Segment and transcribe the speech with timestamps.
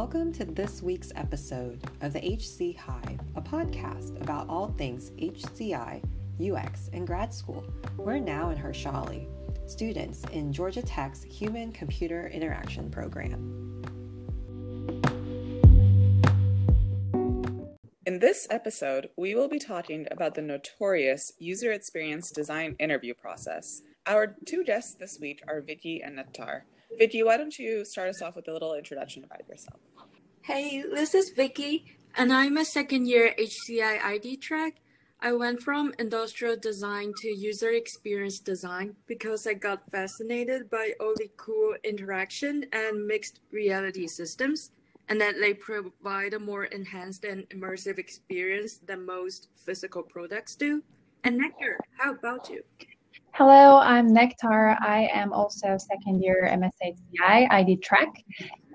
[0.00, 6.02] Welcome to this week's episode of the HC Hive, a podcast about all things HCI,
[6.40, 7.62] UX, and grad school.
[7.98, 9.26] We're now in Harshali,
[9.70, 13.82] students in Georgia Tech's Human Computer Interaction program.
[18.06, 23.82] In this episode, we will be talking about the notorious user experience design interview process.
[24.06, 26.62] Our two guests this week are Vicky and Nektar.
[26.98, 29.78] Vicky, why don't you start us off with a little introduction about yourself?
[30.52, 31.84] Hey, this is Vicky,
[32.16, 34.80] and I'm a second year HCI ID track.
[35.20, 41.14] I went from industrial design to user experience design because I got fascinated by all
[41.14, 44.72] the cool interaction and mixed reality systems,
[45.08, 50.82] and that they provide a more enhanced and immersive experience than most physical products do.
[51.22, 52.60] And Nektar, how about you?
[53.34, 54.76] Hello, I'm Nektar.
[54.80, 58.08] I am also second year MSHCI ID track.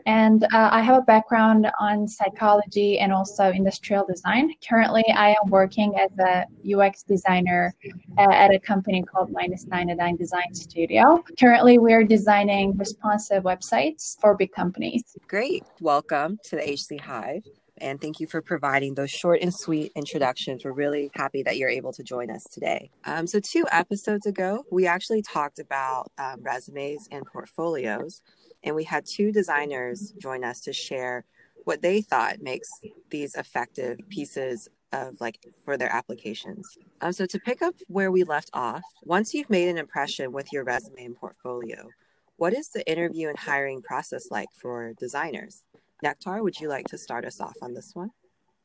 [0.05, 4.53] And uh, I have a background on psychology and also industrial design.
[4.67, 6.45] Currently, I am working as a
[6.79, 7.73] UX designer
[8.17, 11.23] uh, at a company called Minus 99 Design Studio.
[11.39, 15.17] Currently, we're designing responsive websites for big companies.
[15.27, 15.63] Great.
[15.81, 17.43] Welcome to the HC Hive
[17.77, 20.63] and thank you for providing those short and sweet introductions.
[20.63, 22.89] We're really happy that you're able to join us today.
[23.03, 28.21] Um, so, two episodes ago, we actually talked about um, resumes and portfolios,
[28.65, 31.23] and we had two designers join us to share
[31.63, 32.69] what they thought makes
[33.09, 36.77] these effective pieces of like for their applications.
[37.01, 40.51] Um, so, to pick up where we left off, once you've made an impression with
[40.51, 41.89] your resume and portfolio,
[42.37, 45.63] what is the interview and hiring process like for designers?
[46.03, 48.11] Nektar, would you like to start us off on this one?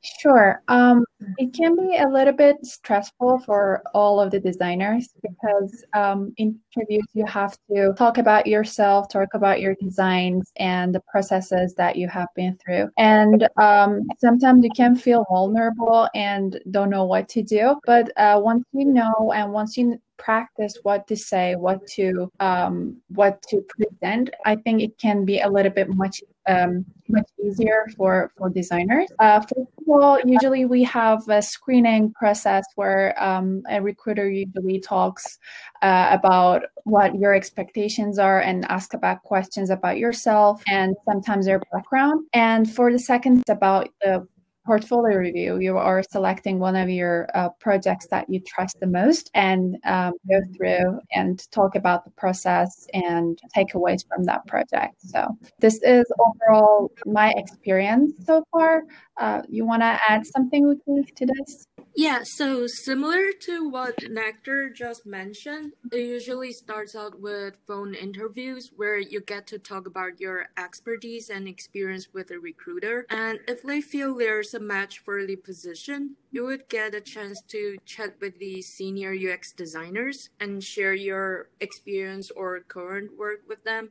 [0.02, 0.62] Sure.
[0.68, 1.04] Um,
[1.36, 6.58] it can be a little bit stressful for all of the designers because um, in
[6.74, 11.96] interviews you have to talk about yourself, talk about your designs and the processes that
[11.96, 12.88] you have been through.
[12.96, 17.76] And um, sometimes you can feel vulnerable and don't know what to do.
[17.84, 22.96] But uh, once you know and once you practice what to say, what to um,
[23.08, 27.86] what to present, I think it can be a little bit much um, much easier
[27.96, 29.08] for for designers.
[29.18, 34.80] Uh, first of all, usually we have a screening process where um, a recruiter usually
[34.80, 35.38] talks
[35.82, 41.62] uh, about what your expectations are and ask about questions about yourself and sometimes your
[41.72, 42.26] background.
[42.32, 44.26] And for the second, about the
[44.70, 49.28] portfolio review, you are selecting one of your uh, projects that you trust the most
[49.34, 54.94] and um, go through and talk about the process and takeaways from that project.
[55.00, 55.26] So,
[55.58, 58.84] this is overall my experience so far.
[59.16, 61.66] Uh, you want to add something to this?
[61.96, 68.70] Yeah, so similar to what Nektar just mentioned, it usually starts out with phone interviews
[68.74, 73.06] where you get to talk about your expertise and experience with a recruiter.
[73.10, 77.40] And if they feel there's a match for the position, you would get a chance
[77.48, 83.64] to chat with the senior UX designers and share your experience or current work with
[83.64, 83.90] them.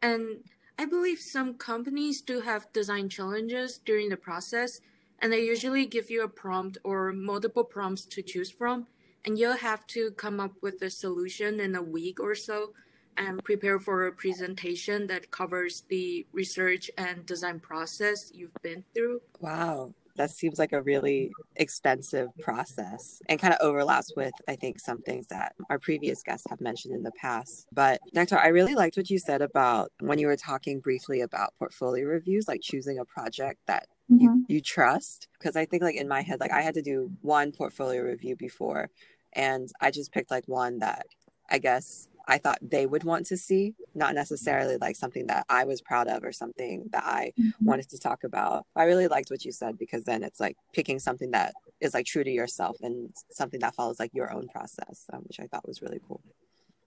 [0.00, 0.44] And
[0.78, 4.80] I believe some companies do have design challenges during the process
[5.18, 8.86] and they usually give you a prompt or multiple prompts to choose from
[9.24, 12.72] and you'll have to come up with a solution in a week or so
[13.16, 19.20] and prepare for a presentation that covers the research and design process you've been through.
[19.40, 19.94] Wow.
[20.16, 25.02] That seems like a really extensive process and kind of overlaps with, I think, some
[25.02, 27.66] things that our previous guests have mentioned in the past.
[27.72, 31.56] But, Nektar I really liked what you said about when you were talking briefly about
[31.58, 34.22] portfolio reviews, like choosing a project that mm-hmm.
[34.22, 37.10] you, you trust because i think like in my head like i had to do
[37.22, 38.90] one portfolio review before
[39.32, 41.06] and i just picked like one that
[41.50, 45.64] i guess i thought they would want to see not necessarily like something that i
[45.64, 47.64] was proud of or something that i mm-hmm.
[47.64, 48.66] wanted to talk about.
[48.76, 52.06] I really liked what you said because then it's like picking something that is like
[52.06, 55.66] true to yourself and something that follows like your own process um, which i thought
[55.66, 56.22] was really cool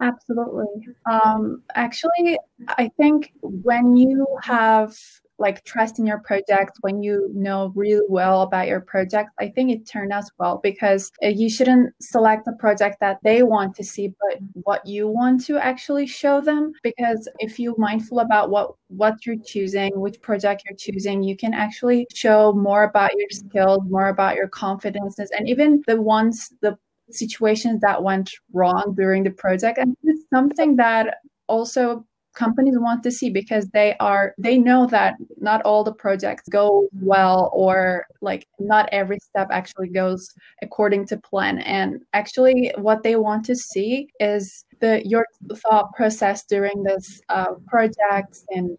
[0.02, 0.88] Absolutely.
[1.10, 4.96] Um, actually, I think when you have
[5.40, 9.70] like trust in your project when you know really well about your project i think
[9.70, 13.84] it turned out well because uh, you shouldn't select a project that they want to
[13.84, 18.72] see but what you want to actually show them because if you're mindful about what
[18.88, 23.80] what you're choosing which project you're choosing you can actually show more about your skills
[23.90, 26.76] more about your confidences and even the ones the
[27.12, 29.78] situations that went wrong during the project.
[29.78, 31.18] And it's something that
[31.48, 32.06] also
[32.38, 36.88] companies want to see because they are they know that not all the projects go
[37.02, 40.30] well or like not every step actually goes
[40.62, 41.58] according to plan.
[41.60, 45.26] And actually what they want to see is the your
[45.56, 48.78] thought process during this uh, project and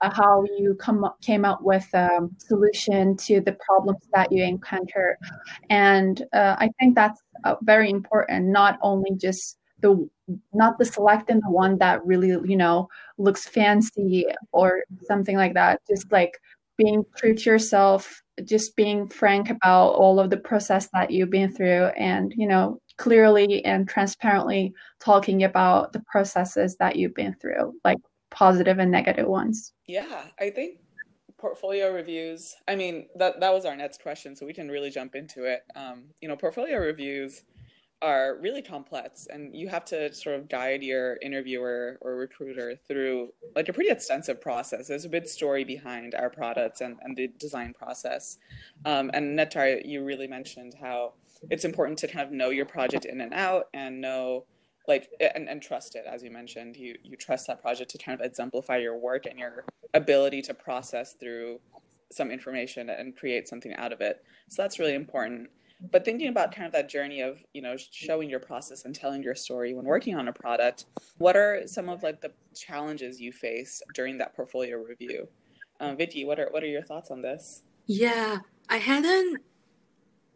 [0.00, 4.44] uh, how you come up, came up with a solution to the problems that you
[4.44, 5.18] encounter.
[5.68, 10.08] And uh, I think that's uh, very important, not only just the
[10.52, 12.88] not the selecting the one that really you know
[13.18, 16.38] looks fancy or something like that just like
[16.76, 21.52] being true to yourself just being frank about all of the process that you've been
[21.52, 27.72] through and you know clearly and transparently talking about the processes that you've been through
[27.84, 27.98] like
[28.30, 29.72] positive and negative ones.
[29.86, 30.78] Yeah i think
[31.38, 35.14] portfolio reviews i mean that that was our next question so we can really jump
[35.14, 35.62] into it.
[35.74, 37.42] Um, you know portfolio reviews
[38.02, 43.30] are really complex and you have to sort of guide your interviewer or recruiter through
[43.54, 44.88] like a pretty extensive process.
[44.88, 48.38] There's a big story behind our products and, and the design process.
[48.86, 51.12] Um, and Nektar you really mentioned how
[51.50, 54.44] it's important to kind of know your project in and out and know
[54.88, 58.18] like and, and trust it as you mentioned you you trust that project to kind
[58.18, 61.60] of exemplify your work and your ability to process through
[62.12, 64.22] some information and create something out of it.
[64.48, 65.48] So that's really important.
[65.92, 69.22] But thinking about kind of that journey of you know showing your process and telling
[69.22, 70.84] your story when working on a product
[71.16, 75.26] what are some of like the challenges you face during that portfolio review?
[75.80, 77.62] Um, vicky what are what are your thoughts on this?
[77.86, 78.38] Yeah
[78.68, 79.36] i had an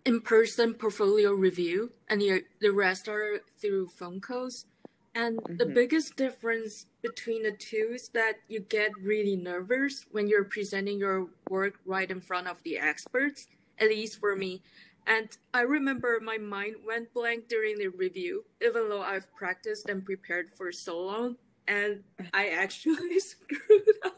[0.04, 4.66] in-person portfolio review and the, the rest are through phone calls
[5.14, 5.56] and mm-hmm.
[5.56, 10.98] the biggest difference between the two is that you get really nervous when you're presenting
[10.98, 13.46] your work right in front of the experts
[13.78, 14.62] at least for me
[15.06, 20.04] and I remember my mind went blank during the review, even though I've practiced and
[20.04, 21.36] prepared for so long.
[21.68, 22.02] And
[22.32, 24.16] I actually screwed up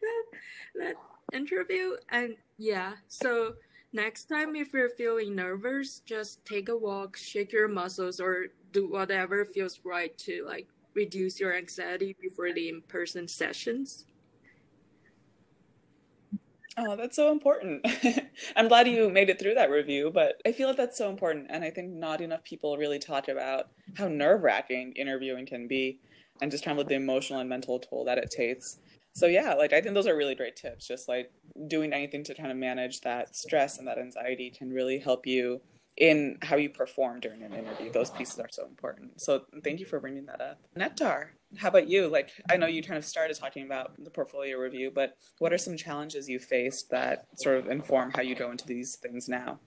[0.00, 0.24] that,
[0.76, 0.94] that
[1.32, 1.96] interview.
[2.08, 3.54] And yeah, so
[3.92, 8.88] next time if you're feeling nervous, just take a walk, shake your muscles, or do
[8.88, 14.06] whatever feels right to like reduce your anxiety before the in person sessions.
[16.76, 17.84] Oh, that's so important.
[18.56, 21.48] I'm glad you made it through that review, but I feel like that's so important.
[21.50, 23.66] And I think not enough people really talk about
[23.96, 25.98] how nerve wracking interviewing can be
[26.40, 28.78] and just kind of the emotional and mental toll that it takes.
[29.12, 30.86] So, yeah, like I think those are really great tips.
[30.86, 31.30] Just like
[31.68, 35.60] doing anything to kind of manage that stress and that anxiety can really help you
[35.96, 37.90] in how you perform during an interview.
[37.92, 39.20] Those pieces are so important.
[39.20, 40.60] So, thank you for bringing that up.
[40.78, 42.08] Nektar, how about you?
[42.08, 45.58] Like, I know you kind of started talking about the portfolio review, but what are
[45.58, 49.58] some challenges you faced that sort of inform how you go into these things now?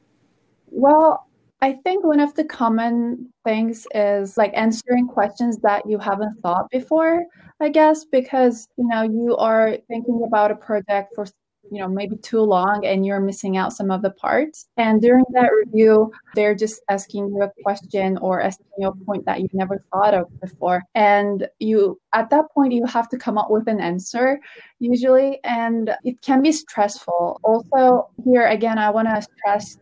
[0.67, 1.27] Well,
[1.63, 6.69] I think one of the common things is like answering questions that you haven't thought
[6.69, 7.23] before,
[7.63, 11.25] I guess, because you know you are thinking about a project for
[11.71, 14.67] you know maybe too long and you're missing out some of the parts.
[14.75, 19.25] And during that review they're just asking you a question or asking you a point
[19.27, 20.83] that you've never thought of before.
[20.93, 24.41] And you at that point you have to come up with an answer
[24.79, 27.39] usually and it can be stressful.
[27.45, 29.77] Also here again i want to stress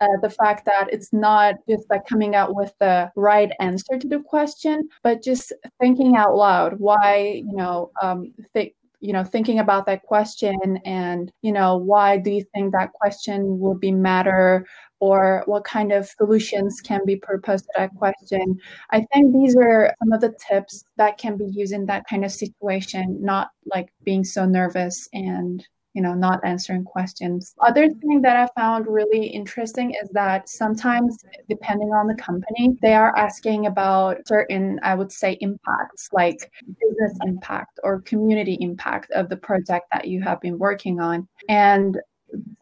[0.00, 4.08] uh, the fact that it's not just like coming out with the right answer to
[4.08, 9.58] the question, but just thinking out loud why, you know, um, th- you know thinking
[9.58, 14.66] about that question and you know why do you think that question will be matter
[15.00, 18.58] or what kind of solutions can be proposed to that question?
[18.90, 22.24] I think these are some of the tips that can be used in that kind
[22.24, 27.54] of situation not like being so nervous and you know not answering questions.
[27.60, 27.98] Other mm-hmm.
[28.00, 33.16] thing that i found really interesting is that sometimes depending on the company they are
[33.16, 36.50] asking about certain i would say impacts like
[36.80, 41.26] business impact or community impact of the project that you have been working on.
[41.48, 42.00] And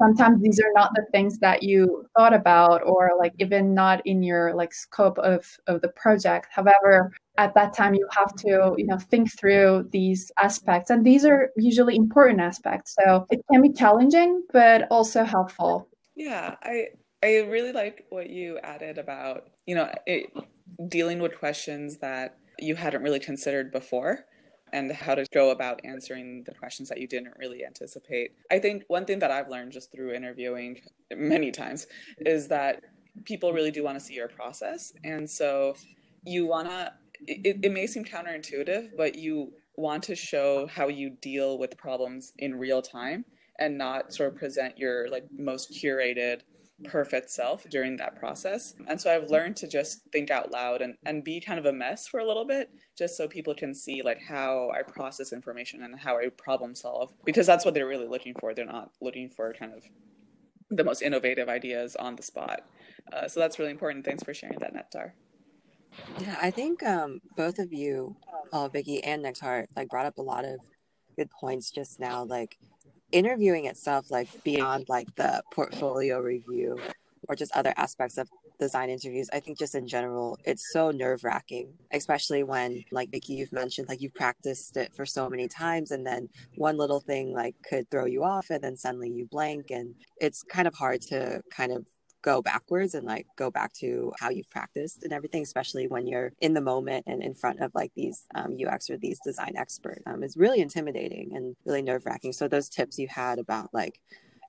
[0.00, 4.23] sometimes these are not the things that you thought about or like even not in
[4.23, 6.49] your like scope of of the project.
[6.50, 11.25] However at that time you have to you know think through these aspects and these
[11.25, 12.95] are usually important aspects.
[13.02, 15.88] So it can be challenging but also helpful.
[16.16, 16.87] Yeah i
[17.25, 20.31] i really like what you added about you know it,
[20.88, 24.25] dealing with questions that you hadn't really considered before
[24.75, 28.33] and how to go about answering the questions that you didn't really anticipate.
[28.50, 30.81] I think one thing that I've learned just through interviewing
[31.16, 31.87] many times
[32.19, 32.83] is that
[33.25, 34.93] people really do want to see your process.
[35.04, 35.76] And so
[36.25, 36.93] you want to,
[37.25, 42.33] it, it may seem counterintuitive, but you want to show how you deal with problems
[42.38, 43.25] in real time
[43.61, 46.40] and not sort of present your like most curated
[46.83, 48.75] perfect self during that process.
[48.88, 51.73] And so I've learned to just think out loud and, and be kind of a
[51.73, 55.83] mess for a little bit, just so people can see like how I process information
[55.83, 57.12] and how I problem solve.
[57.25, 58.54] Because that's what they're really looking for.
[58.54, 59.85] They're not looking for kind of
[60.71, 62.62] the most innovative ideas on the spot.
[63.12, 64.04] Uh, so that's really important.
[64.04, 65.12] Thanks for sharing that, Nektar.
[66.19, 68.16] Yeah, I think um, both of you,
[68.52, 70.59] uh, Vicky and Nektar, like brought up a lot of
[71.16, 72.25] good points just now.
[72.25, 72.59] Like
[73.14, 76.76] interviewing itself, like beyond like the portfolio review
[77.28, 78.28] or just other aspects of
[78.59, 83.35] design interviews, I think just in general, it's so nerve wracking, especially when, like Vicky,
[83.35, 87.33] you've mentioned, like you've practiced it for so many times, and then one little thing
[87.33, 91.00] like could throw you off, and then suddenly you blank, and it's kind of hard
[91.02, 91.87] to kind of
[92.25, 96.33] go backwards and like go back to how you've practiced and everything, especially when you're
[96.40, 100.02] in the moment and in front of like these um, UX or these design experts.
[100.07, 102.33] Um, it's really intimidating and really nerve wracking.
[102.33, 104.00] So those tips you had about like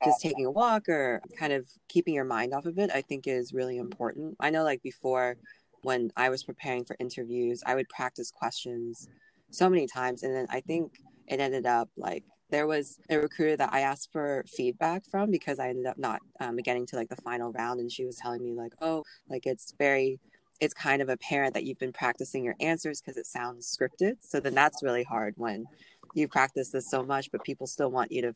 [0.05, 3.27] just taking a walk or kind of keeping your mind off of it, I think
[3.27, 4.37] is really important.
[4.39, 5.35] I know like before
[5.81, 9.09] when I was preparing for interviews, I would practice questions
[9.51, 10.23] so many times.
[10.23, 10.93] And then I think
[11.27, 15.59] it ended up like there was a recruiter that I asked for feedback from because
[15.59, 18.43] I ended up not um, getting to like the final round, and she was telling
[18.43, 20.19] me like, oh, like it's very,
[20.59, 24.17] it's kind of apparent that you've been practicing your answers because it sounds scripted.
[24.19, 25.65] So then that's really hard when
[26.13, 28.33] you practice this so much, but people still want you to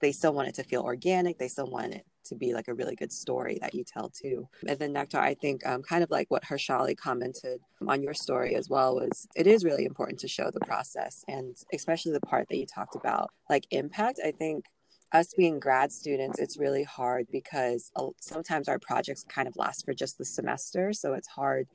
[0.00, 1.38] they still want it to feel organic.
[1.38, 4.48] They still want it to be like a really good story that you tell too.
[4.66, 8.54] And then Nektar, I think um, kind of like what Harshali commented on your story
[8.54, 12.48] as well was it is really important to show the process and especially the part
[12.48, 14.20] that you talked about like impact.
[14.24, 14.66] I think
[15.12, 19.92] us being grad students, it's really hard because sometimes our projects kind of last for
[19.92, 20.92] just the semester.
[20.92, 21.68] So it's hard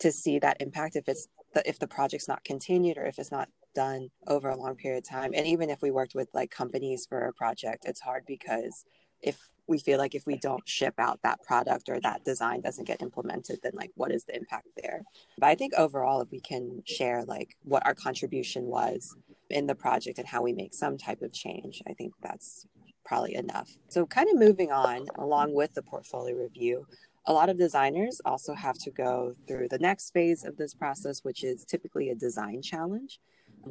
[0.00, 3.32] to see that impact if it's the, if the project's not continued or if it's
[3.32, 5.32] not done over a long period of time.
[5.34, 8.84] And even if we worked with like companies for a project, it's hard because
[9.20, 9.38] if
[9.68, 13.02] we feel like if we don't ship out that product or that design doesn't get
[13.02, 15.02] implemented, then like what is the impact there?
[15.38, 19.14] But I think overall, if we can share like what our contribution was
[19.50, 22.66] in the project and how we make some type of change, I think that's
[23.04, 23.70] probably enough.
[23.88, 26.86] So, kind of moving on along with the portfolio review,
[27.26, 31.20] a lot of designers also have to go through the next phase of this process,
[31.24, 33.20] which is typically a design challenge,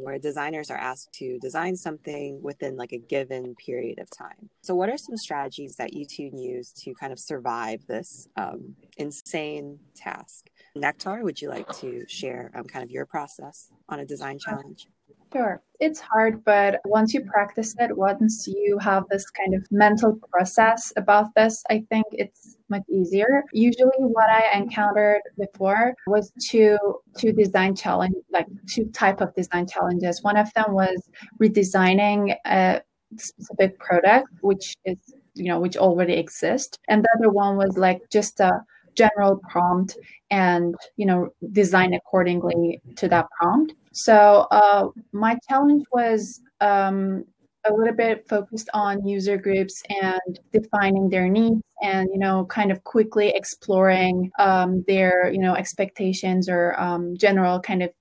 [0.01, 4.49] where designers are asked to design something within like a given period of time.
[4.61, 8.75] So, what are some strategies that you two use to kind of survive this um,
[8.97, 10.49] insane task?
[10.75, 14.87] Nektar, would you like to share um, kind of your process on a design challenge?
[15.33, 15.61] Sure.
[15.79, 20.93] It's hard, but once you practice it, once you have this kind of mental process
[20.95, 23.43] about this, I think it's much easier.
[23.51, 26.77] Usually what I encountered before was two
[27.17, 30.23] two design challenge like two type of design challenges.
[30.23, 30.97] One of them was
[31.41, 32.81] redesigning a
[33.17, 34.97] specific product which is
[35.35, 38.51] you know which already exists and the other one was like just a
[38.97, 39.97] general prompt
[40.31, 43.73] and you know design accordingly to that prompt.
[43.93, 47.23] So uh, my challenge was um,
[47.65, 52.71] a little bit focused on user groups and defining their needs and you know kind
[52.71, 57.91] of quickly exploring um, their you know expectations or um, general kind of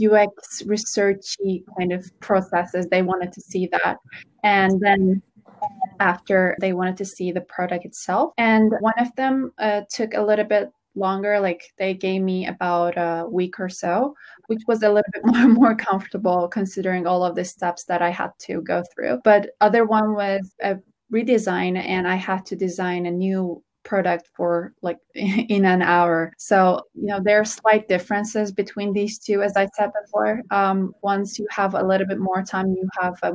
[0.00, 2.86] ux researchy kind of processes.
[2.90, 3.98] They wanted to see that.
[4.42, 5.22] And then
[6.00, 8.32] after they wanted to see the product itself.
[8.38, 12.96] And one of them uh, took a little bit longer, like they gave me about
[12.96, 14.14] a week or so,
[14.46, 18.10] which was a little bit more, more comfortable considering all of the steps that I
[18.10, 19.20] had to go through.
[19.24, 20.76] But other one was a
[21.12, 26.32] redesign and I had to design a new product for like in an hour.
[26.38, 30.42] So, you know, there are slight differences between these two, as I said before.
[30.50, 33.32] Um, once you have a little bit more time, you have a,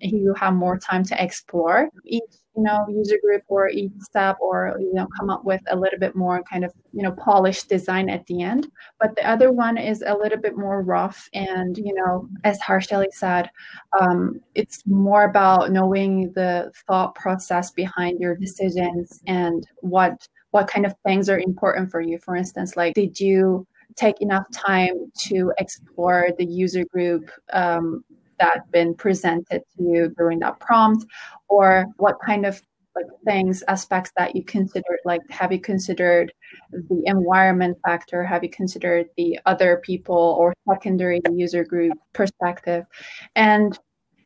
[0.00, 2.22] you have more time to explore each
[2.58, 5.98] you know user group or each step or you know come up with a little
[5.98, 8.66] bit more kind of you know polished design at the end.
[8.98, 13.12] But the other one is a little bit more rough and you know as harshali
[13.12, 13.48] said
[14.00, 20.84] um, it's more about knowing the thought process behind your decisions and what what kind
[20.84, 22.18] of things are important for you.
[22.18, 28.04] For instance like did you take enough time to explore the user group um,
[28.38, 31.06] that been presented to you during that prompt?
[31.48, 32.60] Or what kind of
[32.94, 36.32] like things aspects that you considered like have you considered
[36.72, 38.24] the environment factor?
[38.24, 42.84] Have you considered the other people or secondary user group perspective?
[43.36, 43.78] And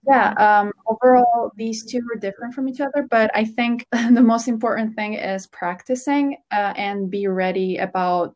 [0.06, 4.48] yeah um, overall these two are different from each other but i think the most
[4.48, 8.34] important thing is practicing uh, and be ready about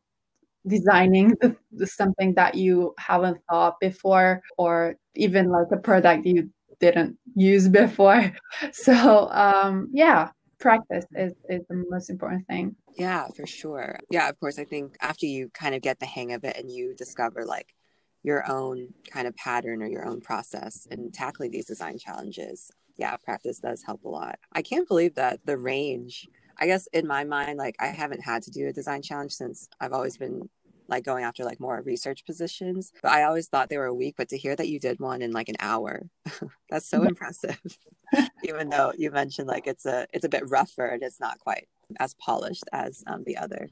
[0.66, 1.34] designing
[1.84, 8.32] something that you haven't thought before or even like a product you didn't use before.
[8.72, 12.76] So um yeah practice is, is the most important thing.
[12.96, 13.98] Yeah for sure.
[14.10, 16.70] Yeah of course i think after you kind of get the hang of it and
[16.70, 17.74] you discover like
[18.22, 23.16] your own kind of pattern or your own process in tackling these design challenges yeah
[23.16, 24.38] practice does help a lot.
[24.52, 26.26] I can't believe that the range
[26.58, 29.68] I guess in my mind, like I haven't had to do a design challenge since
[29.80, 30.48] I've always been
[30.88, 32.92] like going after like more research positions.
[33.02, 35.22] But I always thought they were a week, but to hear that you did one
[35.22, 36.08] in like an hour,
[36.70, 37.60] that's so impressive.
[38.44, 41.68] Even though you mentioned like it's a it's a bit rougher and it's not quite
[41.98, 43.68] as polished as um, the other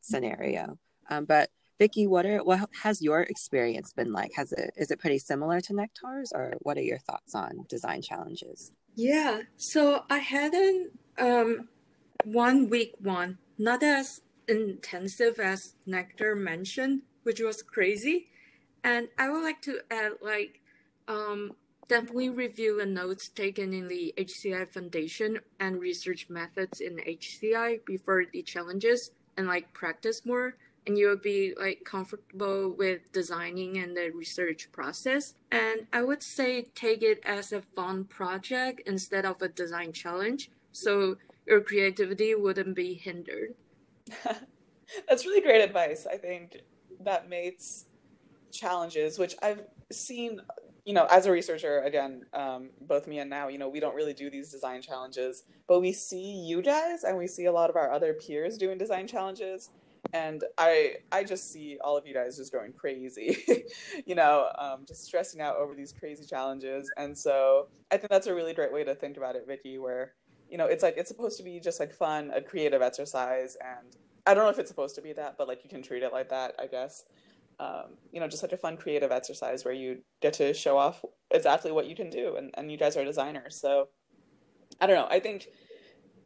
[0.00, 0.78] scenario.
[1.10, 4.32] Um, but Vicky, what are what has your experience been like?
[4.36, 8.02] Has it is it pretty similar to Nektar's, or what are your thoughts on design
[8.02, 8.72] challenges?
[8.94, 11.68] Yeah, so I had an um
[12.24, 18.28] one week one, not as intensive as Nektar mentioned, which was crazy.
[18.84, 20.60] And I would like to add like
[21.08, 21.52] um
[21.88, 28.24] definitely review the notes taken in the HCI Foundation and research methods in HCI before
[28.32, 30.54] the challenges and like practice more
[30.86, 35.34] and you'll be like comfortable with designing and the research process.
[35.50, 40.50] And I would say take it as a fun project instead of a design challenge.
[40.72, 43.54] So your creativity wouldn't be hindered.
[45.08, 46.06] That's really great advice.
[46.10, 46.58] I think
[47.04, 47.86] that mates
[48.52, 50.40] challenges, which I've seen,
[50.84, 53.94] you know, as a researcher, again, um, both me and now, you know, we don't
[53.94, 57.70] really do these design challenges, but we see you guys and we see a lot
[57.70, 59.70] of our other peers doing design challenges
[60.12, 63.38] and I I just see all of you guys just going crazy,
[64.06, 66.90] you know, um, just stressing out over these crazy challenges.
[66.96, 70.14] And so I think that's a really great way to think about it, Vicky, where
[70.52, 73.96] you know it's like it's supposed to be just like fun, a creative exercise, and
[74.26, 76.12] I don't know if it's supposed to be that, but like you can treat it
[76.12, 77.04] like that, I guess.
[77.58, 81.04] Um, you know, just like a fun creative exercise where you get to show off
[81.30, 83.88] exactly what you can do, and, and you guys are designers, so
[84.78, 85.08] I don't know.
[85.10, 85.48] I think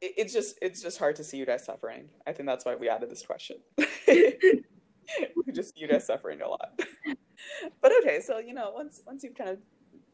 [0.00, 2.08] it's just it's just hard to see you guys suffering.
[2.26, 3.58] I think that's why we added this question.
[4.08, 6.80] we just you guys suffering a lot.
[7.80, 9.58] but okay, so you know, once once you've kind of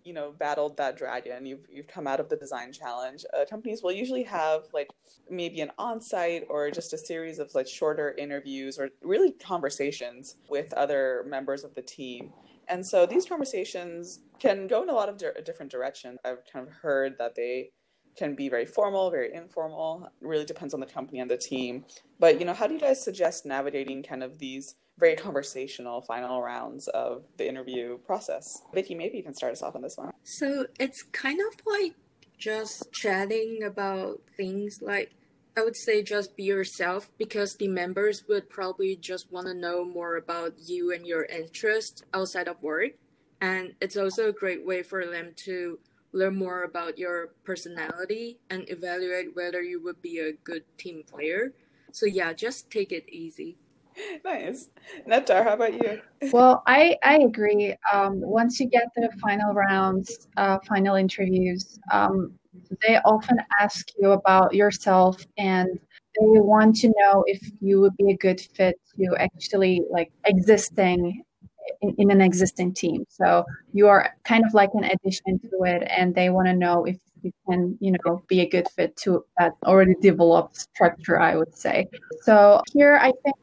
[0.04, 3.24] you know battled that dragon, you've you've come out of the design challenge.
[3.36, 4.88] Uh, companies will usually have like
[5.30, 10.72] maybe an on-site or just a series of like shorter interviews or really conversations with
[10.74, 12.32] other members of the team.
[12.68, 16.18] And so these conversations can go in a lot of di- different directions.
[16.24, 17.70] I've kind of heard that they
[18.16, 20.04] can be very formal, very informal.
[20.20, 21.84] It really depends on the company and the team.
[22.18, 26.42] But you know, how do you guys suggest navigating kind of these very conversational final
[26.42, 28.62] rounds of the interview process?
[28.74, 30.12] Vicky, maybe you can start us off on this one.
[30.24, 31.94] So it's kind of like
[32.38, 35.12] just chatting about things like
[35.56, 39.84] I would say just be yourself because the members would probably just want to know
[39.84, 42.92] more about you and your interests outside of work.
[43.42, 45.78] And it's also a great way for them to
[46.12, 51.52] learn more about your personality and evaluate whether you would be a good team player.
[51.92, 53.58] So yeah, just take it easy.
[54.24, 54.68] Nice.
[55.06, 56.00] Nektar, how about you?
[56.32, 57.74] well, I, I agree.
[57.92, 62.32] Um, once you get the final rounds, uh, final interviews, um,
[62.86, 65.68] they often ask you about yourself and
[66.20, 71.22] they want to know if you would be a good fit to actually like existing
[71.80, 73.04] in, in, an existing team.
[73.08, 76.84] So you are kind of like an addition to it, and they want to know
[76.84, 81.18] if you can, you know, be a good fit to that already developed structure.
[81.18, 81.88] I would say.
[82.22, 83.36] So here, I think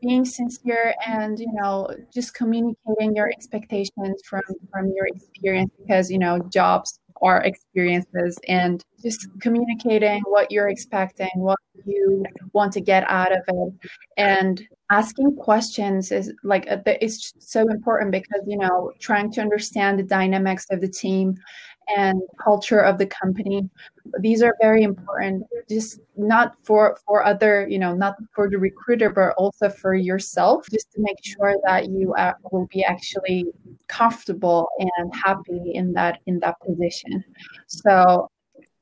[0.00, 6.18] being sincere and you know just communicating your expectations from from your experience because you
[6.18, 13.04] know jobs are experiences and just communicating what you're expecting what you want to get
[13.08, 13.90] out of it.
[14.16, 19.98] And asking questions is like uh, it's so important because you know trying to understand
[19.98, 21.34] the dynamics of the team
[21.96, 23.68] and culture of the company.
[24.20, 29.10] These are very important just not for for other you know not for the recruiter
[29.10, 33.44] but also for yourself just to make sure that you uh, will be actually
[33.86, 37.24] comfortable and happy in that in that position.
[37.66, 38.30] So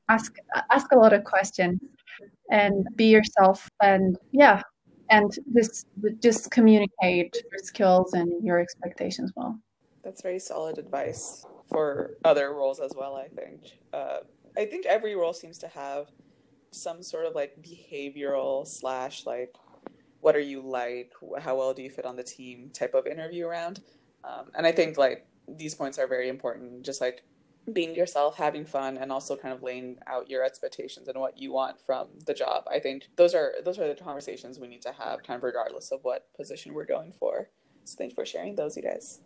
[0.09, 0.35] ask
[0.71, 1.79] ask a lot of questions
[2.51, 4.61] and be yourself and yeah
[5.09, 5.87] and just
[6.21, 9.59] just communicate your skills and your expectations well.
[10.03, 13.61] That's very solid advice for other roles as well i think
[13.93, 14.19] uh,
[14.57, 16.07] i think every role seems to have
[16.71, 19.55] some sort of like behavioral slash like
[20.21, 23.45] what are you like how well do you fit on the team type of interview
[23.45, 23.81] round
[24.23, 27.23] um, and i think like these points are very important just like
[27.73, 31.51] being yourself, having fun, and also kind of laying out your expectations and what you
[31.51, 32.63] want from the job.
[32.71, 35.91] I think those are those are the conversations we need to have, kind of regardless
[35.91, 37.49] of what position we're going for.
[37.83, 39.19] So thanks for sharing those, you guys.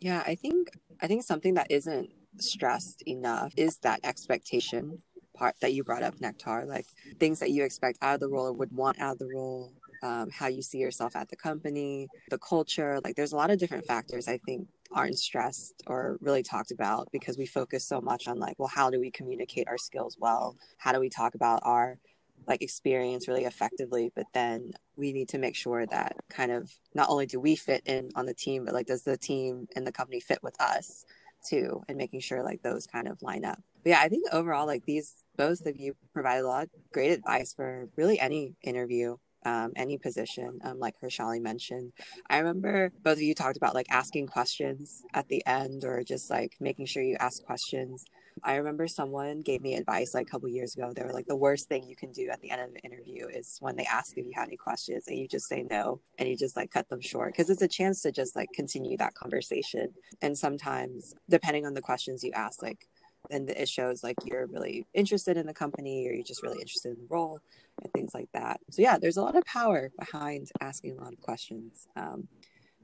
[0.00, 0.70] Yeah, I think
[1.00, 5.02] I think something that isn't stressed enough is that expectation
[5.34, 6.86] part that you brought up, Nektar, like
[7.18, 9.72] things that you expect out of the role or would want out of the role.
[10.02, 13.00] Um, how you see yourself at the company, the culture.
[13.02, 17.08] Like, there's a lot of different factors I think aren't stressed or really talked about
[17.12, 20.56] because we focus so much on like well how do we communicate our skills well
[20.78, 21.98] how do we talk about our
[22.46, 27.08] like experience really effectively but then we need to make sure that kind of not
[27.08, 29.92] only do we fit in on the team but like does the team and the
[29.92, 31.04] company fit with us
[31.48, 34.66] too and making sure like those kind of line up but yeah i think overall
[34.66, 39.16] like these both of you provide a lot of great advice for really any interview
[39.46, 41.92] um, any position, um, like Harshali mentioned.
[42.28, 46.28] I remember both of you talked about like asking questions at the end or just
[46.30, 48.04] like making sure you ask questions.
[48.42, 50.92] I remember someone gave me advice like a couple years ago.
[50.94, 53.26] They were like, the worst thing you can do at the end of an interview
[53.28, 56.28] is when they ask if you have any questions and you just say no and
[56.28, 59.14] you just like cut them short because it's a chance to just like continue that
[59.14, 59.88] conversation.
[60.22, 62.86] And sometimes, depending on the questions you ask, like
[63.30, 66.92] and it shows like you're really interested in the company or you're just really interested
[66.92, 67.40] in the role
[67.82, 68.60] and things like that.
[68.70, 72.28] So yeah, there's a lot of power behind asking a lot of questions, um,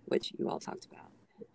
[0.06, 1.10] which you all talked about.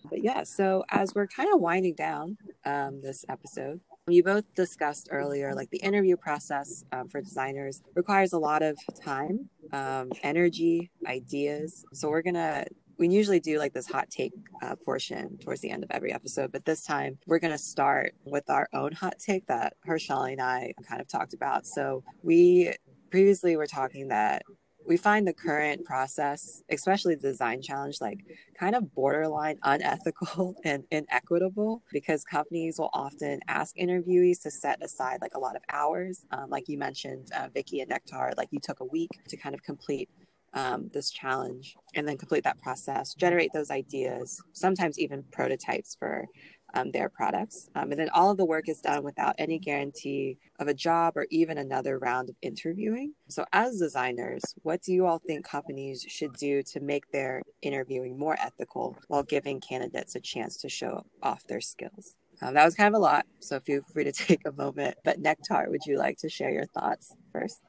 [0.10, 5.10] But yeah, so as we're kind of winding down um, this episode, you both discussed
[5.12, 10.90] earlier, like the interview process um, for designers requires a lot of time, um, energy,
[11.06, 11.86] ideas.
[11.94, 12.66] So we're gonna
[12.98, 16.52] we usually do like this hot take uh, portion towards the end of every episode,
[16.52, 20.42] but this time we're going to start with our own hot take that Harshali and
[20.42, 21.68] I kind of talked about.
[21.68, 22.74] So we
[23.12, 24.44] previously were talking that
[24.88, 28.20] we find the current process, especially the design challenge, like
[28.58, 35.20] kind of borderline unethical and inequitable because companies will often ask interviewees to set aside
[35.22, 36.26] like a lot of hours.
[36.32, 39.54] Um, like you mentioned, uh, Vicky and Nektar, like you took a week to kind
[39.54, 40.10] of complete
[40.54, 46.26] um, this challenge and then complete that process, generate those ideas, sometimes even prototypes for
[46.74, 47.70] um, their products.
[47.76, 51.14] Um, and then all of the work is done without any guarantee of a job
[51.16, 53.14] or even another round of interviewing.
[53.30, 58.18] So, as designers, what do you all think companies should do to make their interviewing
[58.18, 62.16] more ethical while giving candidates a chance to show off their skills?
[62.42, 64.98] Um, that was kind of a lot, so feel free to take a moment.
[65.04, 67.62] But Nektar, would you like to share your thoughts first?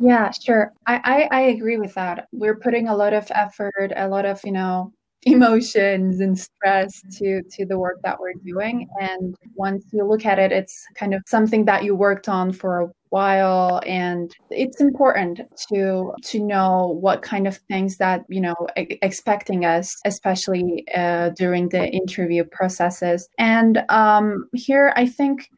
[0.00, 0.72] Yeah, sure.
[0.86, 2.28] I, I, I agree with that.
[2.32, 4.92] We're putting a lot of effort, a lot of, you know,
[5.32, 8.88] emotions and stress to to the work that we're doing.
[9.00, 12.80] And once you look at it it's kind of something that you worked on for
[12.80, 13.80] a while.
[13.86, 15.40] And it's important
[15.72, 21.68] to to know what kind of things that you know expecting us especially uh, during
[21.68, 23.28] the interview processes.
[23.38, 25.48] And um here i think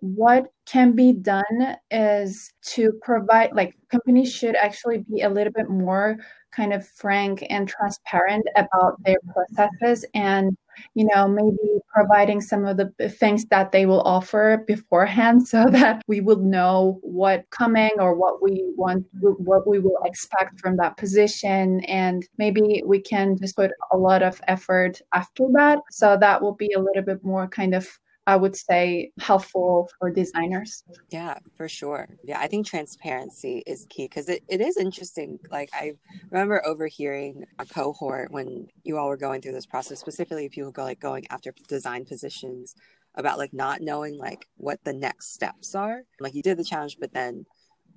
[0.00, 5.68] what can be done is to provide like companies should actually be a little bit
[5.68, 6.16] more
[6.52, 10.56] kind of frank and transparent about their processes and
[10.94, 16.02] you know maybe providing some of the things that they will offer beforehand so that
[16.06, 20.96] we will know what coming or what we want what we will expect from that
[20.96, 21.80] position.
[21.84, 25.78] And maybe we can just put a lot of effort after that.
[25.90, 27.88] So that will be a little bit more kind of
[28.28, 30.84] I would say helpful for designers.
[31.08, 32.06] Yeah, for sure.
[32.22, 35.38] Yeah, I think transparency is key because it, it is interesting.
[35.50, 35.92] Like I
[36.30, 40.82] remember overhearing a cohort when you all were going through this process, specifically people go
[40.82, 42.74] like going after design positions
[43.14, 46.02] about like not knowing like what the next steps are.
[46.20, 47.46] Like you did the challenge, but then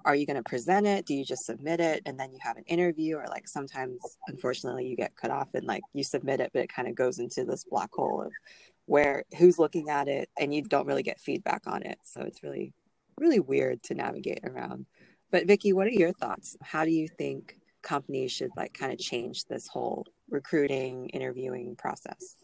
[0.06, 1.06] are you going to present it?
[1.06, 3.17] Do you just submit it and then you have an interview?
[3.17, 6.74] Or like sometimes, unfortunately, you get cut off and like you submit it, but it
[6.74, 8.32] kind of goes into this black hole of
[8.91, 11.97] where who's looking at it and you don't really get feedback on it.
[12.04, 12.73] So it's really,
[13.17, 14.86] really weird to navigate around.
[15.32, 16.58] But Vicky, what are your thoughts?
[16.62, 22.36] How do you think companies should like kind of change this whole recruiting, interviewing process?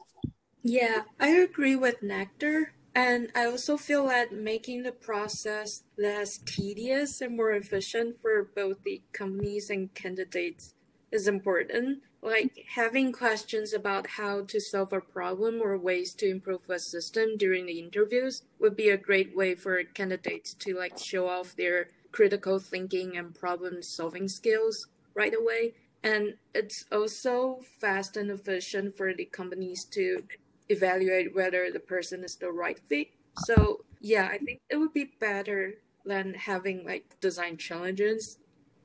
[0.64, 2.68] Yeah, I agree with Nektar.
[2.96, 8.86] And I also feel that making the process less tedious and more efficient for both
[8.86, 10.76] the companies and candidates
[11.12, 16.70] is important like having questions about how to solve a problem or ways to improve
[16.70, 21.28] a system during the interviews would be a great way for candidates to like show
[21.28, 25.74] off their critical thinking and problem solving skills right away.
[26.04, 30.24] And it's also fast and efficient for the companies to
[30.70, 33.08] evaluate whether the person is the right fit.
[33.46, 35.76] So yeah i think it would be better
[36.06, 38.38] than having like design challenges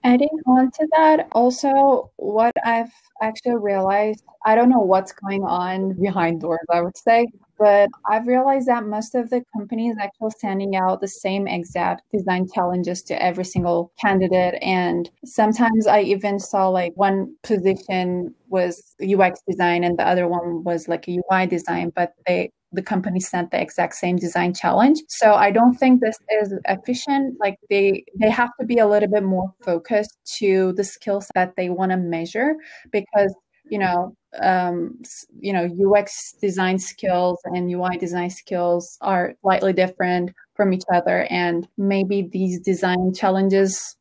[0.04, 5.92] Adding on to that, also what I've actually realized, I don't know what's going on
[6.00, 10.74] behind doors, I would say, but I've realized that most of the companies actually sending
[10.74, 14.58] out the same exact design challenges to every single candidate.
[14.60, 20.64] And sometimes I even saw like one position was UX design and the other one
[20.64, 25.00] was like a UI design, but they the company sent the exact same design challenge.
[25.08, 27.36] So I don't think this is efficient.
[27.38, 31.54] Like they they have to be a little bit more focused to the skills that
[31.56, 32.54] they want to measure
[32.90, 33.34] because
[33.68, 34.98] you know um,
[35.38, 41.26] you know UX design skills and UI design skills are slightly different from each other,
[41.30, 43.96] and maybe these design challenges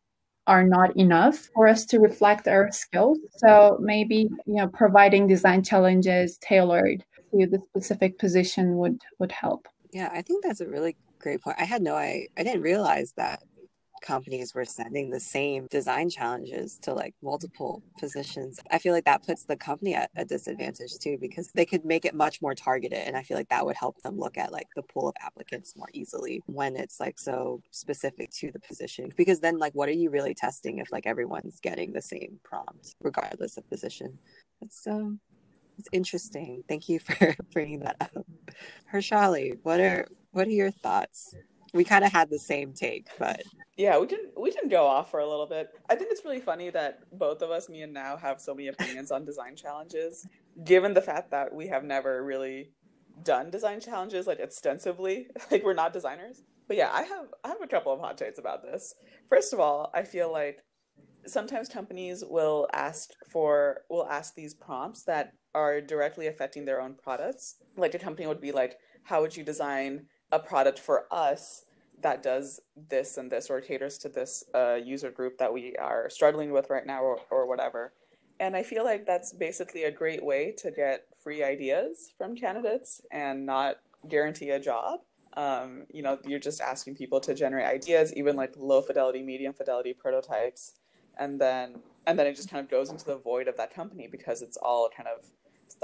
[0.47, 3.19] are not enough for us to reflect our skills.
[3.37, 9.67] So maybe, you know, providing design challenges tailored the specific position would would help.
[9.91, 11.57] Yeah, I think that's a really great point.
[11.59, 13.43] I had no I I didn't realize that
[14.01, 18.59] companies were sending the same design challenges to like multiple positions.
[18.71, 22.03] I feel like that puts the company at a disadvantage too because they could make
[22.03, 24.67] it much more targeted and I feel like that would help them look at like
[24.75, 29.39] the pool of applicants more easily when it's like so specific to the position because
[29.39, 33.57] then like what are you really testing if like everyone's getting the same prompt regardless
[33.57, 34.17] of position.
[34.61, 35.19] It's um
[35.77, 36.63] it's interesting.
[36.67, 38.25] Thank you for bringing that up.
[38.93, 41.35] Harshali, what are what are your thoughts?
[41.73, 43.43] we kind of had the same take, but
[43.77, 45.69] yeah, we can we can go off for a little bit.
[45.89, 48.67] I think it's really funny that both of us, me and now, have so many
[48.67, 50.27] opinions on design challenges,
[50.63, 52.71] given the fact that we have never really
[53.23, 55.27] done design challenges like extensively.
[55.51, 56.43] Like we're not designers.
[56.67, 58.93] But yeah, I have I have a couple of hot takes about this.
[59.29, 60.63] First of all, I feel like
[61.25, 66.95] sometimes companies will ask for will ask these prompts that are directly affecting their own
[66.95, 67.55] products.
[67.77, 71.65] Like a company would be like, how would you design a product for us
[72.01, 76.09] that does this and this or caters to this uh, user group that we are
[76.09, 77.93] struggling with right now or, or whatever.
[78.39, 83.01] And I feel like that's basically a great way to get free ideas from candidates
[83.11, 83.75] and not
[84.07, 85.01] guarantee a job.
[85.33, 89.53] Um, you know, you're just asking people to generate ideas, even like low fidelity, medium
[89.53, 90.73] fidelity prototypes,
[91.17, 91.75] and then
[92.07, 94.57] and then it just kind of goes into the void of that company because it's
[94.57, 95.25] all kind of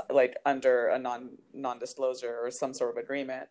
[0.09, 3.47] like under a non non disclosure or some sort of agreement.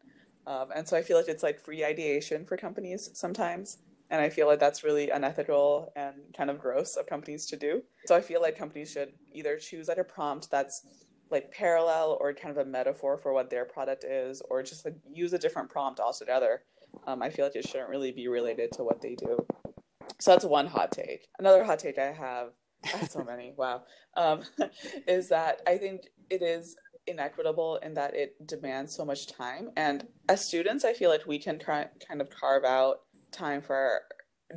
[0.47, 3.79] Um, and so I feel like it's like free ideation for companies sometimes.
[4.11, 7.83] And I feel like that's really unethical and kind of gross of companies to do.
[8.07, 10.87] So I feel like companies should either choose like a prompt that's
[11.29, 14.95] like parallel or kind of a metaphor for what their product is, or just like
[15.13, 16.63] use a different prompt altogether.
[17.07, 19.45] Um, I feel like it shouldn't really be related to what they do.
[20.19, 21.29] So that's one hot take.
[21.39, 22.51] Another hot take I have,
[23.09, 23.83] so many, wow,
[24.17, 24.43] um,
[25.07, 29.71] is that I think it is inequitable in that it demands so much time.
[29.77, 34.03] And as students, I feel like we can try, kind of carve out time for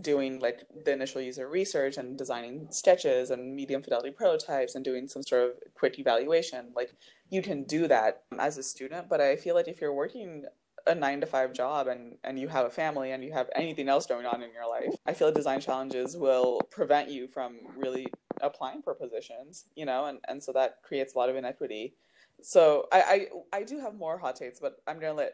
[0.02, 5.08] doing like the initial user research and designing sketches and medium fidelity prototypes and doing
[5.08, 6.72] some sort of quick evaluation.
[6.76, 6.92] Like
[7.30, 10.46] you can do that as a student, but I feel like if you're working
[10.88, 13.90] a nine to five job and and you have a family and you have anything
[13.90, 17.58] else going on in your life i feel like design challenges will prevent you from
[17.78, 18.08] really
[18.42, 21.94] applying for positions you know and and so that creates a lot of inequity
[22.42, 25.34] so I, I I do have more hot takes, but I'm gonna let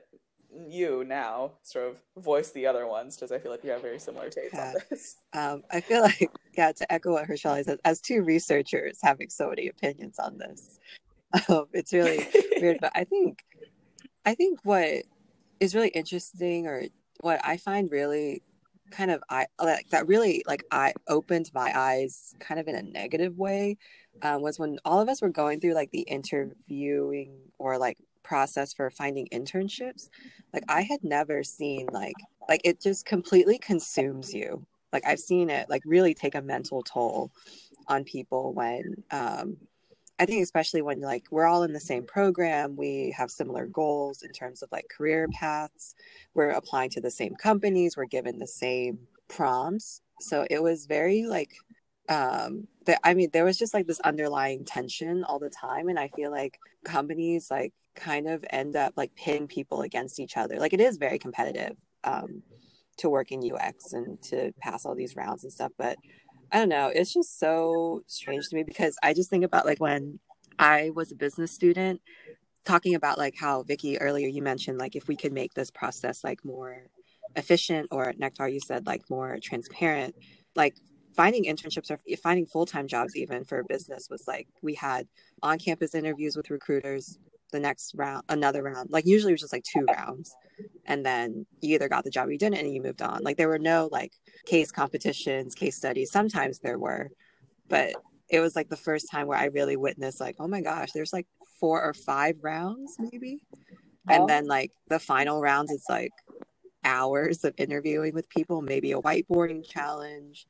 [0.67, 3.99] you now sort of voice the other ones because I feel like you have very
[3.99, 4.69] similar takes yeah.
[4.69, 5.17] on this.
[5.33, 9.49] Um, I feel like yeah, to echo what Harshali says, as two researchers having so
[9.49, 10.79] many opinions on this,
[11.49, 12.27] um, it's really
[12.59, 12.77] weird.
[12.79, 13.43] But I think
[14.25, 15.03] I think what
[15.59, 16.83] is really interesting, or
[17.21, 18.41] what I find really
[18.91, 22.83] kind of I like that really like I opened my eyes kind of in a
[22.83, 23.77] negative way
[24.21, 28.73] um, was when all of us were going through like the interviewing or like process
[28.73, 30.09] for finding internships.
[30.53, 32.15] Like i had never seen like
[32.47, 34.65] like it just completely consumes you.
[34.93, 37.31] Like i've seen it like really take a mental toll
[37.87, 39.57] on people when um
[40.19, 44.21] i think especially when like we're all in the same program we have similar goals
[44.21, 45.95] in terms of like career paths.
[46.33, 47.95] We're applying to the same companies.
[47.95, 50.01] We're given the same prompts.
[50.21, 51.51] So it was very like
[52.07, 55.97] um that i mean there was just like this underlying tension all the time and
[55.97, 60.59] i feel like companies like kind of end up like pitting people against each other.
[60.59, 62.43] Like it is very competitive um
[62.97, 65.97] to work in ux and to pass all these rounds and stuff but
[66.51, 66.91] i don't know.
[66.93, 70.19] It's just so strange to me because i just think about like when
[70.59, 72.01] i was a business student
[72.65, 76.23] talking about like how vicky earlier you mentioned like if we could make this process
[76.23, 76.87] like more
[77.35, 80.15] efficient or Nektar you said like more transparent
[80.55, 80.75] like
[81.15, 85.07] finding internships or finding full-time jobs even for business was like we had
[85.43, 87.17] on-campus interviews with recruiters
[87.55, 88.89] the next round another round.
[88.91, 90.35] Like usually it was just like two rounds.
[90.85, 93.23] And then you either got the job or you didn't and you moved on.
[93.23, 94.13] Like there were no like
[94.45, 96.11] case competitions case studies.
[96.11, 97.09] Sometimes there were
[97.67, 97.93] but
[98.29, 101.13] it was like the first time where i really witnessed like oh my gosh there's
[101.13, 101.27] like
[101.59, 103.41] four or five rounds maybe?
[104.07, 104.27] And oh.
[104.27, 106.11] then like the final rounds it's like
[106.83, 110.45] hours of interviewing with people maybe a whiteboarding challenge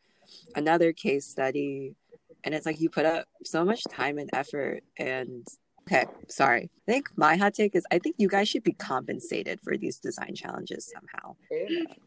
[0.56, 1.96] another case study.
[2.44, 5.46] And it's like you put up so much time and effort and
[5.88, 6.70] okay sorry.
[6.88, 10.00] I think my hot take is i think you guys should be compensated for these
[10.00, 11.36] design challenges somehow.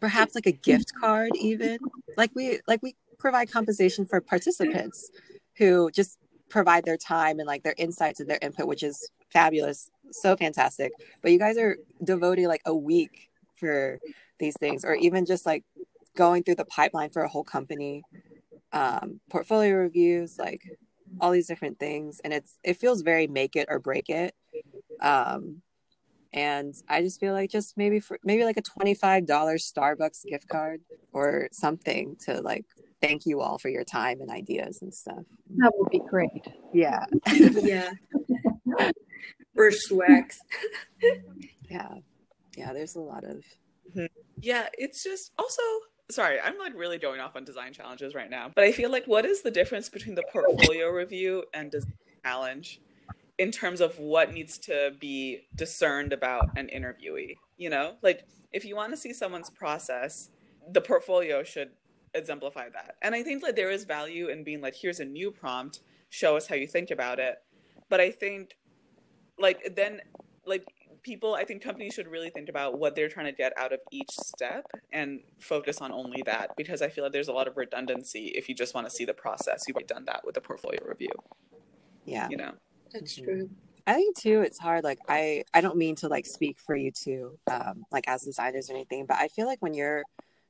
[0.00, 1.78] Perhaps like a gift card even.
[2.16, 5.10] Like we like we provide compensation for participants
[5.56, 9.90] who just provide their time and like their insights and their input which is fabulous.
[10.10, 10.92] So fantastic.
[11.22, 13.98] But you guys are devoting like a week for
[14.38, 15.64] these things or even just like
[16.16, 18.02] going through the pipeline for a whole company
[18.72, 20.62] um, portfolio reviews, like
[21.20, 24.34] all these different things, and it's it feels very make it or break it.
[25.00, 25.62] Um,
[26.32, 30.24] and I just feel like just maybe for maybe like a twenty five dollars Starbucks
[30.26, 30.80] gift card
[31.12, 32.66] or something to like
[33.00, 35.24] thank you all for your time and ideas and stuff.
[35.56, 36.46] That would be great.
[36.72, 37.04] Yeah.
[37.26, 37.92] yeah.
[39.56, 40.40] or swags.
[41.70, 41.94] yeah.
[42.56, 43.44] Yeah, there's a lot of
[44.40, 45.62] Yeah, it's just also
[46.10, 48.50] sorry, I'm like really going off on design challenges right now.
[48.54, 51.92] But I feel like what is the difference between the portfolio review and design
[52.24, 52.80] challenge
[53.38, 57.36] in terms of what needs to be discerned about an interviewee?
[57.56, 60.30] You know, like if you want to see someone's process,
[60.72, 61.70] the portfolio should
[62.14, 62.96] exemplify that.
[63.02, 66.36] And I think that there is value in being like, here's a new prompt, show
[66.36, 67.36] us how you think about it.
[67.88, 68.56] But I think
[69.38, 70.00] like then
[70.46, 70.64] like
[71.08, 73.80] people i think companies should really think about what they're trying to get out of
[73.90, 77.56] each step and focus on only that because i feel like there's a lot of
[77.56, 79.64] redundancy if you just want to see the process.
[79.66, 81.12] You've done that with a portfolio review.
[82.04, 82.28] Yeah.
[82.30, 82.52] You know?
[82.92, 83.50] That's true.
[83.86, 86.90] I think too it's hard like i i don't mean to like speak for you
[86.90, 90.02] too um like as designers or anything but i feel like when you're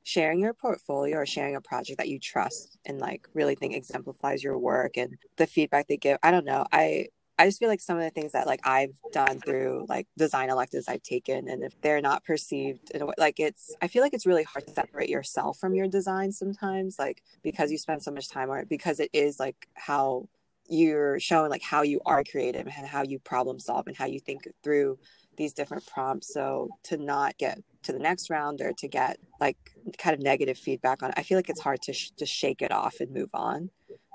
[0.03, 4.43] sharing your portfolio or sharing a project that you trust and like really think exemplifies
[4.43, 7.07] your work and the feedback they give i don't know i
[7.39, 10.49] I just feel like some of the things that like I've done through like design
[10.49, 14.03] electives I've taken, and if they're not perceived in a way, like it's, I feel
[14.03, 18.03] like it's really hard to separate yourself from your design sometimes, like because you spend
[18.03, 20.27] so much time on it, because it is like how
[20.67, 24.19] you're showing like how you are creative and how you problem solve and how you
[24.19, 24.99] think through
[25.37, 26.33] these different prompts.
[26.33, 29.57] So to not get to the next round or to get like
[29.97, 32.61] kind of negative feedback on it, I feel like it's hard to sh- just shake
[32.61, 33.69] it off and move on.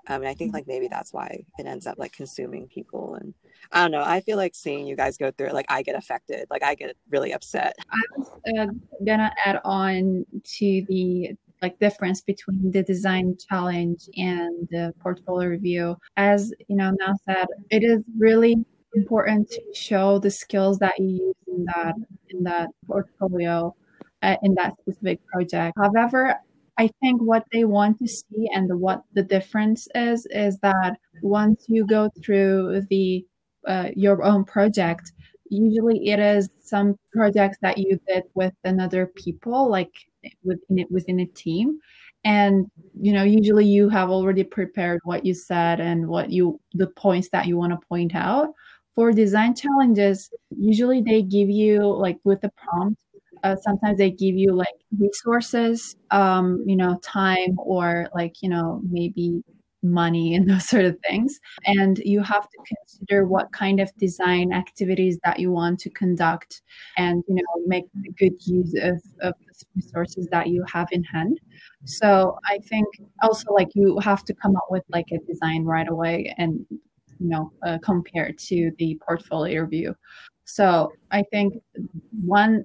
[0.07, 3.15] Um, and I think like maybe that's why it ends up like consuming people.
[3.15, 3.35] And
[3.73, 4.03] I don't know.
[4.05, 6.75] I feel like seeing you guys go through it, like I get affected, like I
[6.75, 7.75] get really upset.
[7.91, 8.67] I was uh,
[9.05, 15.97] gonna add on to the like difference between the design challenge and the portfolio review.
[16.17, 18.57] As you know, now said, it is really
[18.95, 21.95] important to show the skills that you use in that
[22.29, 23.75] in that portfolio
[24.23, 25.77] uh, in that specific project.
[25.79, 26.39] However,
[26.79, 30.97] I think what they want to see and the, what the difference is is that
[31.23, 33.25] once you go through the
[33.67, 35.13] uh, your own project,
[35.49, 39.93] usually it is some projects that you did with another people, like
[40.43, 41.79] within it within a team,
[42.25, 42.67] and
[43.01, 47.29] you know usually you have already prepared what you said and what you the points
[47.31, 48.49] that you want to point out.
[48.95, 53.01] For design challenges, usually they give you like with the prompt
[53.45, 58.81] uh, sometimes they give you like resources um, you know time or like you know
[58.91, 59.43] maybe
[59.85, 61.39] money and those sort of things.
[61.67, 66.63] And you have to consider what kind of design activities that you want to conduct
[66.97, 67.85] and you know make
[68.19, 71.39] good use of, of the resources that you have in hand.
[71.85, 72.87] So i think
[73.23, 77.29] also like you have to come up with like a design right away and you
[77.29, 79.95] know uh, compared to the portfolio review
[80.45, 81.55] so i think
[82.25, 82.65] one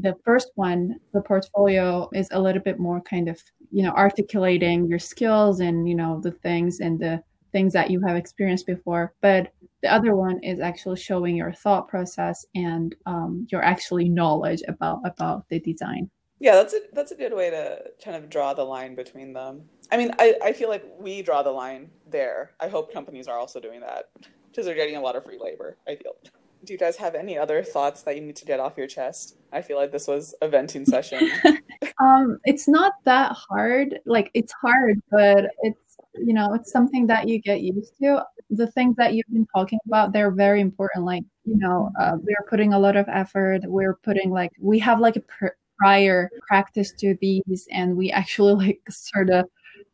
[0.00, 4.86] the first one, the portfolio is a little bit more kind of, you know, articulating
[4.86, 9.14] your skills and, you know, the things and the things that you have experienced before.
[9.22, 14.62] But the other one is actually showing your thought process and um, your actually knowledge
[14.68, 16.10] about about the design.
[16.38, 19.62] Yeah, that's a that's a good way to kind of draw the line between them.
[19.90, 22.50] I mean, I, I feel like we draw the line there.
[22.60, 24.10] I hope companies are also doing that
[24.50, 25.78] because they're getting a lot of free labor.
[25.88, 26.12] I feel
[26.64, 29.36] do you guys have any other thoughts that you need to get off your chest?
[29.52, 31.30] I feel like this was a venting session.
[32.00, 33.98] um, it's not that hard.
[34.06, 38.22] Like it's hard, but it's you know it's something that you get used to.
[38.50, 41.04] The things that you've been talking about, they're very important.
[41.04, 43.62] Like you know, uh, we're putting a lot of effort.
[43.64, 48.54] We're putting like we have like a pr- prior practice to these, and we actually
[48.66, 49.46] like sort of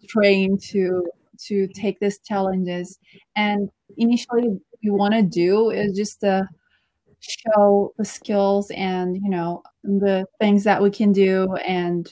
[0.09, 1.05] train to
[1.47, 2.99] to take these challenges.
[3.37, 6.49] And initially, we want to do is just to
[7.21, 11.55] show the skills and you know the things that we can do.
[11.67, 12.11] And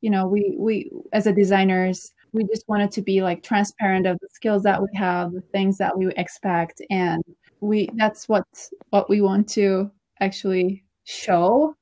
[0.00, 4.18] you know we we as a designers we just wanted to be like transparent of
[4.20, 6.80] the skills that we have the things that we expect.
[6.90, 7.22] And
[7.60, 8.46] we that's what
[8.90, 9.90] what we want to
[10.20, 11.74] actually show.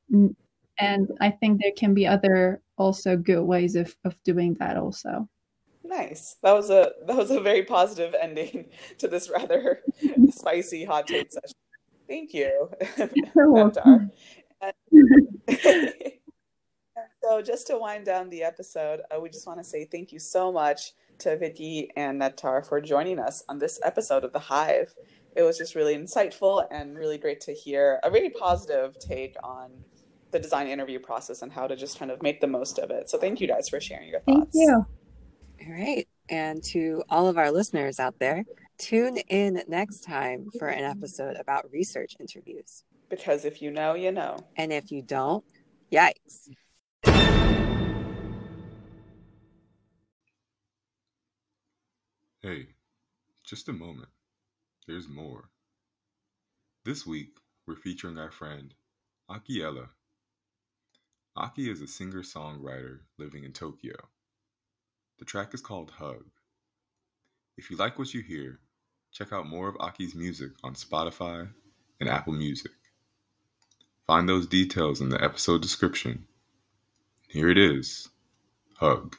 [0.79, 5.29] And i think there can be other also good ways of of doing that also
[5.89, 8.66] nice that was a that was a very positive ending
[8.99, 9.80] to this rather
[10.30, 11.55] spicy hot take session
[12.09, 12.70] Thank you.
[17.22, 20.18] so, just to wind down the episode, uh, we just want to say thank you
[20.18, 24.95] so much to Vicky and Nektar for joining us on this episode of The Hive.
[25.36, 29.70] It was just really insightful and really great to hear a really positive take on
[30.30, 33.11] the design interview process and how to just kind of make the most of it.
[33.11, 34.55] So, thank you guys for sharing your thoughts.
[34.55, 34.86] Thank you.
[35.69, 36.09] All right.
[36.31, 38.45] And to all of our listeners out there,
[38.79, 42.85] tune in next time for an episode about research interviews.
[43.11, 44.39] Because if you know, you know.
[44.57, 45.45] And if you don't,
[45.93, 46.49] yikes.
[52.41, 52.69] Hey,
[53.45, 54.09] just a moment.
[54.87, 55.51] There's more.
[56.87, 57.33] This week,
[57.66, 58.73] we're featuring our friend,
[59.31, 59.89] Akiella.
[61.37, 63.97] Aki is a singer songwriter living in Tokyo.
[65.19, 66.25] The track is called Hug.
[67.57, 68.61] If you like what you hear,
[69.12, 71.49] check out more of Aki's music on Spotify
[71.99, 72.71] and Apple Music.
[74.07, 76.27] Find those details in the episode description.
[77.27, 78.09] Here it is
[78.77, 79.16] Hug.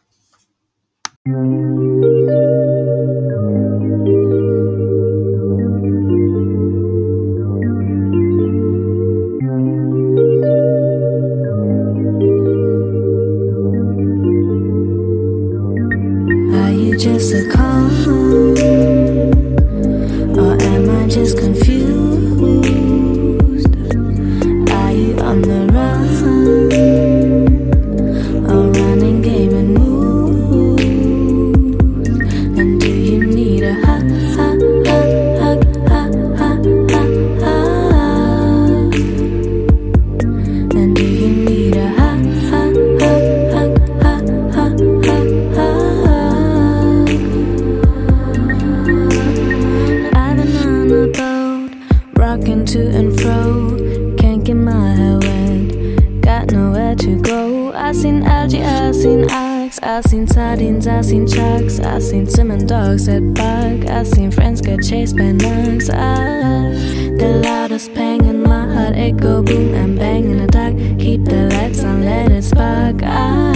[52.39, 54.15] Rocking to and fro.
[54.17, 57.73] Can't get my hair wet, got nowhere to go.
[57.73, 62.65] I seen algae, I seen ox, I seen sardines, I seen sharks, I seen swimming
[62.65, 63.89] dogs at park.
[63.89, 65.89] I seen friends get chased by nuns.
[65.89, 66.69] I, ah,
[67.17, 70.75] the loudest pang in my heart, go boom and bang in the dark.
[70.99, 73.03] Keep the lights on, let it spark.
[73.03, 73.53] I,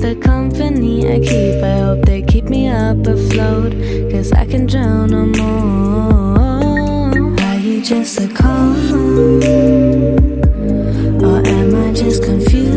[0.00, 3.72] the company I keep, I hope they keep me up afloat.
[4.10, 6.27] Cause I can drown no more.
[7.88, 8.76] Just a call?
[11.24, 12.67] Or am I just confused?